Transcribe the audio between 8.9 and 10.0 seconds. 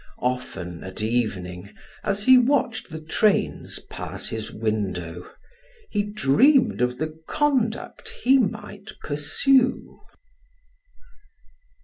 pursue.